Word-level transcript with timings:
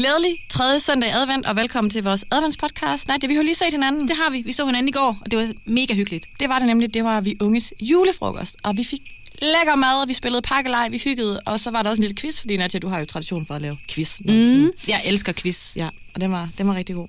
Glædelig 0.00 0.36
tredje 0.48 0.80
søndag 0.80 1.08
i 1.08 1.12
advent, 1.12 1.46
og 1.46 1.56
velkommen 1.56 1.90
til 1.90 2.02
vores 2.02 2.24
adventspodcast. 2.30 3.08
Nej, 3.08 3.16
det 3.20 3.28
vi 3.28 3.34
har 3.34 3.42
lige 3.42 3.54
set 3.54 3.70
hinanden. 3.70 4.08
Det 4.08 4.16
har 4.16 4.30
vi. 4.30 4.42
Vi 4.42 4.52
så 4.52 4.66
hinanden 4.66 4.88
i 4.88 4.92
går, 4.92 5.18
og 5.24 5.30
det 5.30 5.38
var 5.38 5.52
mega 5.64 5.94
hyggeligt. 5.94 6.26
Det 6.40 6.48
var 6.48 6.58
det 6.58 6.68
nemlig. 6.68 6.94
Det 6.94 7.04
var 7.04 7.20
vi 7.20 7.36
unges 7.40 7.72
julefrokost, 7.80 8.56
og 8.64 8.76
vi 8.76 8.84
fik 8.84 9.00
lækker 9.42 9.74
mad, 9.74 10.06
vi 10.06 10.14
spillede 10.14 10.42
pakkelej, 10.42 10.88
vi 10.88 10.98
hyggede, 10.98 11.40
og 11.46 11.60
så 11.60 11.70
var 11.70 11.82
der 11.82 11.90
også 11.90 12.02
en 12.02 12.04
lille 12.08 12.16
quiz, 12.16 12.40
fordi 12.40 12.56
Nadia, 12.56 12.80
du 12.80 12.88
har 12.88 12.98
jo 12.98 13.04
tradition 13.04 13.46
for 13.46 13.54
at 13.54 13.62
lave 13.62 13.78
quiz. 13.90 14.20
Mm. 14.24 14.70
Jeg 14.88 15.02
elsker 15.04 15.32
quiz. 15.32 15.76
Ja, 15.76 15.88
og 16.14 16.20
den 16.20 16.32
var, 16.32 16.48
den 16.58 16.68
var 16.68 16.74
rigtig 16.74 16.94
god. 16.94 17.08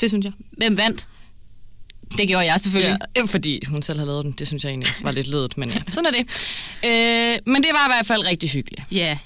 Det 0.00 0.10
synes 0.10 0.24
jeg. 0.24 0.32
Hvem 0.50 0.76
vandt? 0.76 1.08
Det 2.18 2.28
gjorde 2.28 2.46
jeg 2.46 2.60
selvfølgelig. 2.60 2.98
Ja, 3.16 3.22
fordi 3.22 3.62
hun 3.68 3.82
selv 3.82 3.98
har 3.98 4.06
lavet 4.06 4.24
den. 4.24 4.32
Det 4.32 4.46
synes 4.46 4.64
jeg 4.64 4.70
egentlig 4.70 4.88
var 5.02 5.10
lidt 5.10 5.26
ledet, 5.26 5.58
men 5.58 5.70
ja, 5.70 5.78
sådan 5.90 6.06
er 6.06 6.10
det. 6.10 6.26
Øh, 6.84 7.52
men 7.52 7.62
det 7.62 7.70
var 7.72 7.86
i 7.86 7.90
hvert 7.90 8.06
fald 8.06 8.26
rigtig 8.26 8.50
hyggeligt. 8.50 8.82
Ja. 8.90 9.18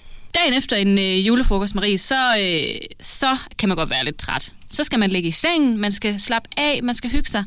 Dagen 0.45 0.59
efter 0.59 0.77
en 0.77 0.99
øh, 0.99 1.27
julefrokost, 1.27 1.75
Marie, 1.75 1.99
så, 1.99 2.37
øh, 2.41 2.81
så 3.01 3.37
kan 3.59 3.69
man 3.69 3.77
godt 3.77 3.91
være 3.91 4.05
lidt 4.05 4.19
træt. 4.19 4.53
Så 4.71 4.85
skal 4.85 4.99
man 4.99 5.11
ligge 5.11 5.29
i 5.29 5.33
sengen, 5.33 5.79
man 5.79 5.93
skal 5.93 6.21
slappe 6.21 6.49
af, 6.57 6.81
man 6.83 6.95
skal 6.95 7.11
hygge 7.11 7.31
sig. 7.31 7.45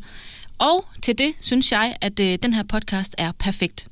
Og 0.60 0.86
til 1.02 1.18
det 1.18 1.34
synes 1.42 1.72
jeg, 1.72 1.96
at 2.02 2.20
øh, 2.20 2.38
den 2.44 2.54
her 2.54 2.64
podcast 2.64 3.16
er 3.18 3.32
perfekt. 3.40 3.88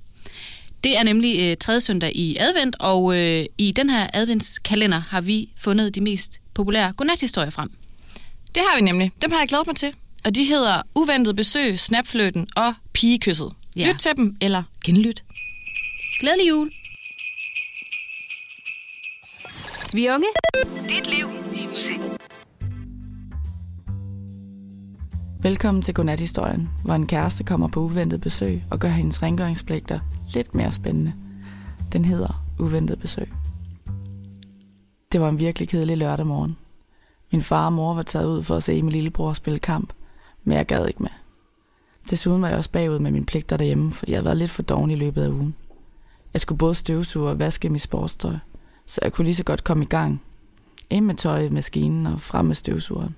Det 0.83 0.97
er 0.97 1.03
nemlig 1.03 1.39
øh, 1.39 1.57
tredje 1.57 1.81
søndag 1.81 2.16
i 2.16 2.38
advent, 2.39 2.75
og 2.79 3.17
øh, 3.17 3.45
i 3.57 3.71
den 3.71 3.89
her 3.89 4.07
adventskalender 4.13 4.99
har 4.99 5.22
vi 5.22 5.49
fundet 5.57 5.95
de 5.95 6.01
mest 6.01 6.39
populære 6.53 6.94
godnathistorier 6.97 7.49
frem. 7.49 7.72
Det 8.55 8.63
har 8.69 8.75
vi 8.75 8.81
nemlig. 8.81 9.11
Dem 9.22 9.31
har 9.31 9.39
jeg 9.39 9.47
glædet 9.47 9.67
mig 9.67 9.75
til. 9.75 9.94
Og 10.23 10.35
de 10.35 10.44
hedder 10.44 10.81
Uventet 10.95 11.35
besøg, 11.35 11.79
Snapfløten 11.79 12.47
og 12.55 12.73
Pigekysset. 12.94 13.51
Ja. 13.75 13.88
Lyt 13.88 13.99
til 13.99 14.11
dem, 14.17 14.35
eller 14.41 14.63
genlyt. 14.85 15.23
Glædelig 16.19 16.49
jul! 16.49 16.72
Vi 19.94 20.09
unge. 20.09 20.28
Velkommen 25.41 25.81
til 25.81 25.94
Godnat-historien, 25.94 26.69
hvor 26.86 26.94
en 26.94 27.08
kæreste 27.08 27.44
kommer 27.44 27.67
på 27.67 27.80
uventet 27.80 28.22
besøg 28.22 28.63
og 28.72 28.80
gør 28.80 28.88
hendes 28.88 29.23
rengøringspligter 29.23 30.00
lidt 30.33 30.56
mere 30.56 30.72
spændende. 30.72 31.13
Den 31.94 32.06
hedder 32.06 32.45
Uventet 32.59 33.00
besøg. 33.00 33.31
Det 35.11 35.22
var 35.22 35.30
en 35.30 35.39
virkelig 35.39 35.69
kedelig 35.69 35.97
lørdag 35.97 36.28
morgen. 36.28 36.58
Min 37.31 37.41
far 37.41 37.66
og 37.66 37.73
mor 37.73 37.94
var 37.94 38.03
taget 38.03 38.28
ud 38.28 38.44
for 38.44 38.56
at 38.56 38.63
se 38.63 38.81
min 38.81 38.91
lillebror 38.91 39.33
spille 39.33 39.59
kamp, 39.59 39.94
men 40.44 40.58
jeg 40.58 40.66
gad 40.66 40.88
ikke 40.88 41.03
med. 41.03 41.11
Desuden 42.09 42.41
var 42.41 42.47
jeg 42.47 42.58
også 42.58 42.72
bagud 42.72 43.00
med 43.00 43.11
mine 43.11 43.25
pligter 43.25 43.58
derhjemme, 43.58 43.91
fordi 43.91 44.11
jeg 44.11 44.17
havde 44.17 44.25
været 44.25 44.38
lidt 44.38 44.52
for 44.52 44.61
doven 44.61 44.91
i 44.91 44.95
løbet 44.95 45.23
af 45.23 45.30
ugen. 45.30 45.56
Jeg 46.33 46.41
skulle 46.41 46.59
både 46.59 46.75
støvsuge 46.75 47.30
og 47.30 47.39
vaske 47.39 47.69
mit 47.69 47.81
sportstøj, 47.81 48.36
så 48.86 49.00
jeg 49.03 49.14
kunne 49.14 49.25
lige 49.25 49.36
så 49.36 49.44
godt 49.44 49.64
komme 49.64 49.83
i 49.83 49.88
gang. 49.88 50.22
Ind 50.89 51.05
med 51.05 51.16
tøj 51.16 51.50
maskinen 51.50 52.08
og 52.08 52.22
frem 52.22 52.45
med 52.45 52.55
støvsugeren. 52.55 53.16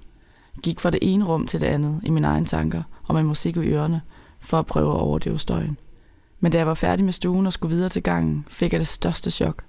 Gik 0.64 0.80
fra 0.80 0.90
det 0.90 1.00
ene 1.02 1.26
rum 1.26 1.48
til 1.48 1.62
det 1.62 1.68
andet 1.68 2.02
i 2.04 2.10
mine 2.10 2.28
egne 2.28 2.46
tanker 2.46 2.84
og 3.04 3.16
med 3.16 3.24
musik 3.24 3.58
i 3.58 3.60
ørerne 3.60 4.02
for 4.40 4.60
at 4.60 4.66
prøve 4.66 4.94
at 4.94 5.00
overdøve 5.00 5.40
støjen. 5.40 5.78
Men 6.40 6.52
da 6.52 6.58
jeg 6.58 6.68
var 6.68 6.74
færdig 6.74 7.06
med 7.06 7.14
stuen 7.14 7.46
og 7.46 7.54
skulle 7.54 7.76
videre 7.76 7.90
til 7.90 8.04
gangen, 8.04 8.46
fik 8.50 8.72
jeg 8.72 8.80
det 8.80 8.88
største 8.88 9.32
chok. 9.32 9.64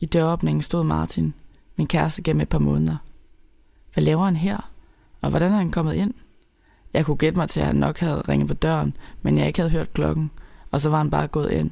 I 0.00 0.06
døråbningen 0.06 0.62
stod 0.62 0.84
Martin, 0.84 1.34
min 1.76 1.86
kæreste 1.86 2.22
gennem 2.22 2.40
et 2.40 2.48
par 2.48 2.58
måneder. 2.58 2.96
Hvad 3.94 4.04
laver 4.04 4.24
han 4.24 4.36
her? 4.36 4.70
Og 5.20 5.30
hvordan 5.30 5.52
er 5.52 5.56
han 5.56 5.70
kommet 5.70 5.94
ind? 5.94 6.14
Jeg 6.92 7.06
kunne 7.06 7.16
gætte 7.16 7.38
mig 7.38 7.48
til, 7.48 7.60
at 7.60 7.66
han 7.66 7.76
nok 7.76 7.98
havde 7.98 8.22
ringet 8.28 8.48
på 8.48 8.54
døren, 8.54 8.96
men 9.22 9.38
jeg 9.38 9.46
ikke 9.46 9.58
havde 9.58 9.70
hørt 9.70 9.92
klokken, 9.92 10.30
og 10.70 10.80
så 10.80 10.90
var 10.90 10.98
han 10.98 11.10
bare 11.10 11.26
gået 11.26 11.50
ind. 11.50 11.70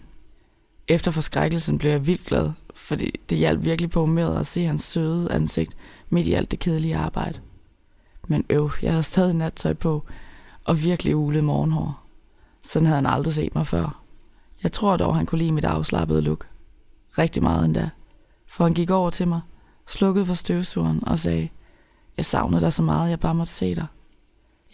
Efter 0.88 1.10
forskrækkelsen 1.10 1.78
blev 1.78 1.90
jeg 1.90 2.06
vildt 2.06 2.24
glad, 2.24 2.50
fordi 2.74 3.20
det 3.30 3.38
hjalp 3.38 3.64
virkelig 3.64 3.90
på 3.90 4.00
humøret 4.00 4.40
at 4.40 4.46
se 4.46 4.64
hans 4.64 4.82
søde 4.82 5.32
ansigt 5.32 5.76
midt 6.08 6.26
i 6.26 6.32
alt 6.32 6.50
det 6.50 6.58
kedelige 6.58 6.96
arbejde. 6.96 7.38
Men 8.28 8.44
øv, 8.50 8.70
jeg 8.82 8.90
havde 8.90 9.02
stadig 9.02 9.34
nattøj 9.34 9.74
på, 9.74 10.04
og 10.64 10.82
virkelig 10.82 11.16
ulet 11.16 11.44
morgenhår. 11.44 12.06
Sådan 12.62 12.86
havde 12.86 12.96
han 12.96 13.06
aldrig 13.06 13.34
set 13.34 13.54
mig 13.54 13.66
før. 13.66 14.02
Jeg 14.62 14.72
tror 14.72 14.96
dog, 14.96 15.16
han 15.16 15.26
kunne 15.26 15.38
lide 15.38 15.52
mit 15.52 15.64
afslappede 15.64 16.22
look. 16.22 16.48
Rigtig 17.18 17.42
meget 17.42 17.64
endda. 17.64 17.90
For 18.46 18.64
han 18.64 18.74
gik 18.74 18.90
over 18.90 19.10
til 19.10 19.28
mig, 19.28 19.40
slukkede 19.86 20.26
for 20.26 20.34
støvsugeren 20.34 21.04
og 21.06 21.18
sagde, 21.18 21.48
jeg 22.16 22.24
savnede 22.24 22.60
dig 22.60 22.72
så 22.72 22.82
meget, 22.82 23.10
jeg 23.10 23.20
bare 23.20 23.34
måtte 23.34 23.52
se 23.52 23.74
dig. 23.74 23.86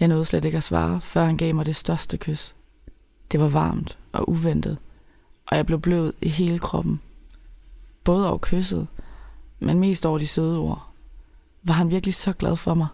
Jeg 0.01 0.09
nåede 0.09 0.25
slet 0.25 0.45
ikke 0.45 0.57
at 0.57 0.63
svare, 0.65 1.01
før 1.01 1.25
han 1.25 1.37
gav 1.37 1.55
mig 1.55 1.67
det 1.67 1.77
største 1.77 2.17
kys. 2.17 2.55
Det 3.33 3.41
var 3.41 3.49
varmt 3.49 3.99
og 4.13 4.29
uventet, 4.29 4.79
og 5.47 5.56
jeg 5.56 5.66
blev 5.66 5.81
blød 5.81 6.12
i 6.21 6.28
hele 6.28 6.59
kroppen. 6.59 7.00
Både 8.05 8.28
over 8.28 8.38
kysset, 8.43 8.87
men 9.59 9.78
mest 9.78 10.06
over 10.06 10.19
de 10.19 10.27
søde 10.27 10.59
ord. 10.59 10.88
Var 11.62 11.75
han 11.75 11.91
virkelig 11.91 12.15
så 12.15 12.32
glad 12.32 12.56
for 12.56 12.75
mig? 12.75 12.87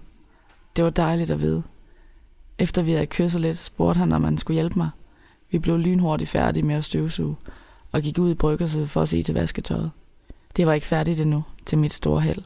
Det 0.77 0.85
var 0.85 0.91
dejligt 0.91 1.31
at 1.31 1.41
vide. 1.41 1.63
Efter 2.59 2.83
vi 2.83 2.93
havde 2.93 3.07
kysset 3.07 3.41
lidt, 3.41 3.59
spurgte 3.59 3.99
han, 3.99 4.13
om 4.13 4.25
han 4.25 4.39
skulle 4.39 4.55
hjælpe 4.55 4.79
mig. 4.79 4.91
Vi 5.51 5.59
blev 5.59 5.79
lynhurtigt 5.79 6.31
færdige 6.31 6.67
med 6.67 6.75
at 6.75 6.85
støvsuge, 6.85 7.37
og 7.93 8.03
gik 8.03 8.19
ud 8.19 8.31
i 8.31 8.35
bryggerset 8.35 8.91
for 8.91 9.03
at 9.03 9.09
se 9.09 9.23
til 9.23 9.35
vasketøjet. 9.35 9.91
Det 10.57 10.67
var 10.67 10.73
ikke 10.73 10.87
færdigt 10.87 11.21
endnu, 11.21 11.45
til 11.67 11.79
mit 11.79 11.93
store 11.93 12.21
held. 12.21 12.43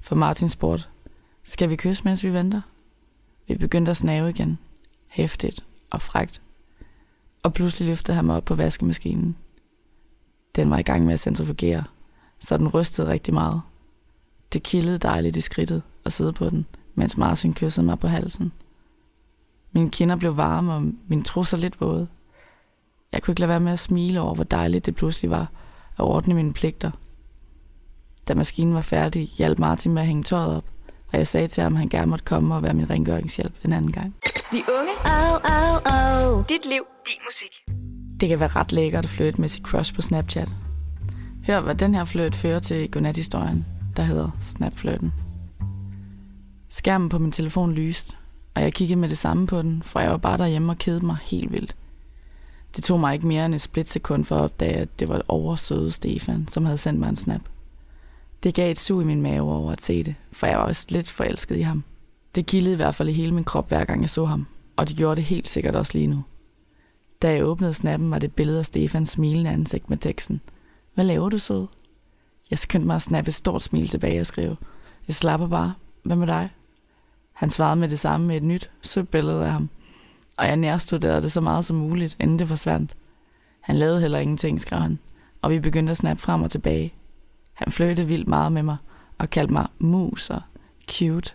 For 0.00 0.14
Martin 0.14 0.48
spurgte, 0.48 0.84
skal 1.44 1.70
vi 1.70 1.76
kysse, 1.76 2.04
mens 2.04 2.24
vi 2.24 2.32
venter? 2.32 2.60
Vi 3.48 3.54
begyndte 3.54 3.90
at 3.90 3.96
snave 3.96 4.30
igen. 4.30 4.58
Hæftigt 5.08 5.64
og 5.90 6.02
frægt. 6.02 6.42
Og 7.46 7.52
pludselig 7.52 7.88
løftede 7.88 8.16
han 8.16 8.24
mig 8.24 8.36
op 8.36 8.44
på 8.44 8.54
vaskemaskinen. 8.54 9.36
Den 10.56 10.70
var 10.70 10.78
i 10.78 10.82
gang 10.82 11.04
med 11.04 11.14
at 11.14 11.20
centrifugere, 11.20 11.84
så 12.38 12.58
den 12.58 12.68
rystede 12.68 13.08
rigtig 13.08 13.34
meget. 13.34 13.62
Det 14.52 14.62
kildede 14.62 14.98
dejligt 14.98 15.36
i 15.36 15.40
skridtet 15.40 15.82
at 16.04 16.12
sidde 16.12 16.32
på 16.32 16.50
den, 16.50 16.66
mens 16.94 17.16
Martin 17.16 17.54
kyssede 17.54 17.86
mig 17.86 17.98
på 17.98 18.06
halsen. 18.06 18.52
Mine 19.72 19.90
kinder 19.90 20.16
blev 20.16 20.36
varme, 20.36 20.72
og 20.72 20.82
mine 21.08 21.22
trusser 21.22 21.56
lidt 21.56 21.80
våde. 21.80 22.08
Jeg 23.12 23.22
kunne 23.22 23.32
ikke 23.32 23.40
lade 23.40 23.48
være 23.48 23.60
med 23.60 23.72
at 23.72 23.78
smile 23.78 24.20
over, 24.20 24.34
hvor 24.34 24.44
dejligt 24.44 24.86
det 24.86 24.94
pludselig 24.94 25.30
var 25.30 25.50
at 25.98 26.04
ordne 26.04 26.34
mine 26.34 26.52
pligter. 26.52 26.90
Da 28.28 28.34
maskinen 28.34 28.74
var 28.74 28.82
færdig, 28.82 29.28
hjalp 29.28 29.58
Martin 29.58 29.92
med 29.92 30.02
at 30.02 30.08
hænge 30.08 30.22
tøjet 30.22 30.56
op, 30.56 30.70
og 31.16 31.20
jeg 31.20 31.26
sagde 31.26 31.48
til 31.48 31.62
ham, 31.62 31.72
at 31.72 31.78
han 31.78 31.88
gerne 31.88 32.10
måtte 32.10 32.24
komme 32.24 32.54
og 32.54 32.62
være 32.62 32.74
min 32.74 32.90
rengøringshjælp 32.90 33.54
en 33.64 33.72
anden 33.72 33.92
gang. 33.92 34.14
Vi 34.52 34.62
unge. 34.78 34.92
Oh, 35.04 35.34
oh, 35.44 36.38
oh. 36.38 36.44
Dit 36.48 36.66
liv, 36.66 36.82
din 37.06 37.20
musik. 37.26 37.76
Det 38.20 38.28
kan 38.28 38.40
være 38.40 38.48
ret 38.48 38.72
lækkert 38.72 39.04
at 39.04 39.10
flytte 39.10 39.40
med 39.40 39.48
sit 39.48 39.62
crush 39.62 39.94
på 39.94 40.02
Snapchat. 40.02 40.48
Hør, 41.46 41.60
hvad 41.60 41.74
den 41.74 41.94
her 41.94 42.04
flirt 42.04 42.34
fører 42.34 42.60
til 42.60 42.76
i 42.76 42.86
godnat-historien, 42.86 43.66
der 43.96 44.02
hedder 44.02 44.30
Snapflirten. 44.40 45.12
Skærmen 46.68 47.08
på 47.08 47.18
min 47.18 47.32
telefon 47.32 47.72
lyste, 47.72 48.16
og 48.54 48.62
jeg 48.62 48.72
kiggede 48.72 49.00
med 49.00 49.08
det 49.08 49.18
samme 49.18 49.46
på 49.46 49.62
den, 49.62 49.82
for 49.82 50.00
jeg 50.00 50.10
var 50.10 50.16
bare 50.16 50.38
derhjemme 50.38 50.72
og 50.72 50.78
kedede 50.78 51.06
mig 51.06 51.16
helt 51.22 51.52
vildt. 51.52 51.76
Det 52.76 52.84
tog 52.84 53.00
mig 53.00 53.14
ikke 53.14 53.26
mere 53.26 53.46
end 53.46 53.54
et 53.54 53.60
splitsekund 53.60 54.24
for 54.24 54.36
at 54.36 54.42
opdage, 54.42 54.76
at 54.76 55.00
det 55.00 55.08
var 55.08 55.22
oversøde 55.28 55.90
Stefan, 55.90 56.48
som 56.48 56.64
havde 56.64 56.78
sendt 56.78 57.00
mig 57.00 57.08
en 57.08 57.16
snap. 57.16 57.40
Det 58.46 58.54
gav 58.54 58.70
et 58.70 58.80
sug 58.80 59.02
i 59.02 59.04
min 59.04 59.22
mave 59.22 59.52
over 59.52 59.72
at 59.72 59.80
se 59.80 60.02
det, 60.02 60.14
for 60.32 60.46
jeg 60.46 60.58
var 60.58 60.64
også 60.64 60.86
lidt 60.88 61.08
forelsket 61.08 61.56
i 61.56 61.60
ham. 61.60 61.84
Det 62.34 62.46
kildede 62.46 62.72
i 62.72 62.76
hvert 62.76 62.94
fald 62.94 63.08
i 63.08 63.12
hele 63.12 63.34
min 63.34 63.44
krop, 63.44 63.68
hver 63.68 63.84
gang 63.84 64.02
jeg 64.02 64.10
så 64.10 64.24
ham, 64.24 64.46
og 64.76 64.88
det 64.88 64.96
gjorde 64.96 65.16
det 65.16 65.24
helt 65.24 65.48
sikkert 65.48 65.76
også 65.76 65.98
lige 65.98 66.06
nu. 66.06 66.24
Da 67.22 67.32
jeg 67.32 67.44
åbnede 67.44 67.74
snappen, 67.74 68.10
var 68.10 68.18
det 68.18 68.34
billede 68.34 68.58
af 68.58 68.66
Stefans 68.66 69.10
smilende 69.10 69.50
ansigt 69.50 69.90
med 69.90 69.98
teksten. 69.98 70.40
Hvad 70.94 71.04
laver 71.04 71.28
du, 71.28 71.38
sød? 71.38 71.66
Jeg 72.50 72.58
skyndte 72.58 72.86
mig 72.86 72.96
at 72.96 73.02
snappe 73.02 73.28
et 73.28 73.34
stort 73.34 73.62
smil 73.62 73.88
tilbage 73.88 74.20
og 74.20 74.26
skrive. 74.26 74.56
Jeg 75.06 75.14
slapper 75.14 75.48
bare. 75.48 75.74
Hvad 76.02 76.16
med 76.16 76.26
dig? 76.26 76.50
Han 77.32 77.50
svarede 77.50 77.80
med 77.80 77.88
det 77.88 77.98
samme 77.98 78.26
med 78.26 78.36
et 78.36 78.42
nyt, 78.42 78.70
sødt 78.82 79.10
billede 79.10 79.44
af 79.44 79.52
ham. 79.52 79.70
Og 80.36 80.46
jeg 80.46 80.56
nærstuderede 80.56 81.22
det 81.22 81.32
så 81.32 81.40
meget 81.40 81.64
som 81.64 81.76
muligt, 81.76 82.16
inden 82.20 82.38
det 82.38 82.48
forsvandt. 82.48 82.96
Han 83.60 83.76
lavede 83.76 84.00
heller 84.00 84.18
ingenting, 84.18 84.60
skrev 84.60 84.80
han. 84.80 84.98
Og 85.42 85.50
vi 85.50 85.60
begyndte 85.60 85.90
at 85.90 85.96
snappe 85.96 86.22
frem 86.22 86.42
og 86.42 86.50
tilbage. 86.50 86.94
Han 87.56 87.72
fløjte 87.72 88.06
vildt 88.06 88.28
meget 88.28 88.52
med 88.52 88.62
mig, 88.62 88.76
og 89.18 89.30
kaldte 89.30 89.52
mig 89.52 89.66
mus 89.78 90.30
og 90.30 90.40
cute. 90.90 91.32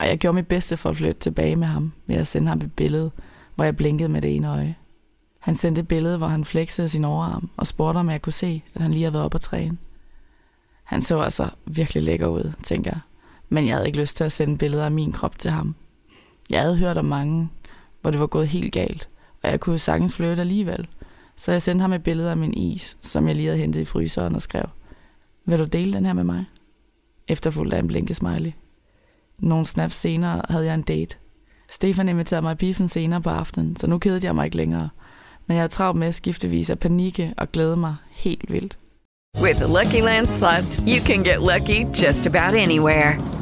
Og 0.00 0.06
jeg 0.06 0.18
gjorde 0.18 0.34
mit 0.34 0.46
bedste 0.46 0.76
for 0.76 0.90
at 0.90 0.96
flytte 0.96 1.20
tilbage 1.20 1.56
med 1.56 1.66
ham, 1.66 1.92
ved 2.06 2.16
at 2.16 2.26
sende 2.26 2.48
ham 2.48 2.58
et 2.58 2.72
billede, 2.72 3.10
hvor 3.54 3.64
jeg 3.64 3.76
blinkede 3.76 4.08
med 4.08 4.22
det 4.22 4.36
ene 4.36 4.48
øje. 4.48 4.76
Han 5.38 5.56
sendte 5.56 5.80
et 5.80 5.88
billede, 5.88 6.18
hvor 6.18 6.26
han 6.26 6.44
flexede 6.44 6.88
sin 6.88 7.04
overarm 7.04 7.50
og 7.56 7.66
spurgte, 7.66 7.98
om 7.98 8.10
jeg 8.10 8.22
kunne 8.22 8.32
se, 8.32 8.62
at 8.74 8.82
han 8.82 8.90
lige 8.90 9.02
havde 9.02 9.12
været 9.12 9.24
op 9.24 9.34
og 9.34 9.40
træne. 9.40 9.78
Han 10.84 11.02
så 11.02 11.20
altså 11.20 11.48
virkelig 11.66 12.02
lækker 12.02 12.26
ud, 12.26 12.52
tænker 12.62 12.90
jeg. 12.90 13.00
Men 13.48 13.66
jeg 13.66 13.74
havde 13.74 13.86
ikke 13.86 13.98
lyst 13.98 14.16
til 14.16 14.24
at 14.24 14.32
sende 14.32 14.58
billeder 14.58 14.84
af 14.84 14.90
min 14.90 15.12
krop 15.12 15.38
til 15.38 15.50
ham. 15.50 15.74
Jeg 16.50 16.60
havde 16.60 16.76
hørt 16.76 16.98
om 16.98 17.04
mange, 17.04 17.48
hvor 18.00 18.10
det 18.10 18.20
var 18.20 18.26
gået 18.26 18.48
helt 18.48 18.72
galt, 18.72 19.08
og 19.42 19.50
jeg 19.50 19.60
kunne 19.60 19.78
sagtens 19.78 20.16
flytte 20.16 20.40
alligevel. 20.40 20.88
Så 21.36 21.52
jeg 21.52 21.62
sendte 21.62 21.82
ham 21.82 21.92
et 21.92 22.02
billede 22.02 22.30
af 22.30 22.36
min 22.36 22.54
is, 22.54 22.96
som 23.00 23.28
jeg 23.28 23.36
lige 23.36 23.46
havde 23.46 23.58
hentet 23.58 23.80
i 23.80 23.84
fryseren 23.84 24.34
og 24.34 24.42
skrev, 24.42 24.64
vil 25.46 25.58
du 25.58 25.64
dele 25.64 25.92
den 25.92 26.06
her 26.06 26.12
med 26.12 26.24
mig? 26.24 26.44
Efterfulgt 27.28 27.74
af 27.74 27.78
en 27.78 27.86
blinke 27.86 28.14
smiley. 28.14 28.52
Nogle 29.38 29.66
snaps 29.66 29.94
senere 29.94 30.42
havde 30.48 30.66
jeg 30.66 30.74
en 30.74 30.82
date. 30.82 31.16
Stefan 31.70 32.08
inviterede 32.08 32.42
mig 32.42 32.52
i 32.52 32.56
biffen 32.56 32.88
senere 32.88 33.20
på 33.20 33.30
aftenen, 33.30 33.76
så 33.76 33.86
nu 33.86 33.98
kedede 33.98 34.26
jeg 34.26 34.34
mig 34.34 34.44
ikke 34.44 34.56
længere. 34.56 34.88
Men 35.46 35.54
jeg 35.54 35.62
havde 35.62 35.72
travlt 35.72 35.98
med 35.98 36.12
skiftevis 36.12 36.70
at 36.70 36.78
panikke 36.78 37.34
og 37.36 37.52
glæde 37.52 37.76
mig 37.76 37.96
helt 38.10 38.52
vildt. 38.52 38.78
With 39.42 39.56
the 39.56 39.66
Lucky 39.66 40.04
Land 40.04 40.26
slots, 40.26 40.78
you 40.78 41.00
can 41.06 41.22
get 41.24 41.38
lucky 41.38 41.86
just 42.06 42.26
about 42.26 42.54
anywhere. 42.54 43.41